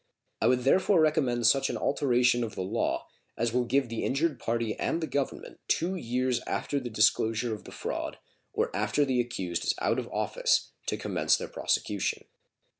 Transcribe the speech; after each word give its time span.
I 0.41 0.47
would 0.47 0.61
therefore 0.61 0.99
recommend 0.99 1.45
such 1.45 1.69
an 1.69 1.77
alteration 1.77 2.43
of 2.43 2.55
the 2.55 2.63
law 2.63 3.05
as 3.37 3.53
will 3.53 3.65
give 3.65 3.87
the 3.87 4.03
injured 4.03 4.39
party 4.39 4.73
and 4.79 4.99
the 4.99 5.05
Government 5.05 5.59
two 5.67 5.93
years 5.93 6.41
after 6.47 6.79
the 6.79 6.89
disclosure 6.89 7.53
of 7.53 7.65
the 7.65 7.71
fraud 7.71 8.17
or 8.51 8.75
after 8.75 9.05
the 9.05 9.21
accused 9.21 9.63
is 9.63 9.75
out 9.77 9.99
of 9.99 10.07
office 10.07 10.71
to 10.87 10.97
commence 10.97 11.37
their 11.37 11.49
prosecution. 11.49 12.23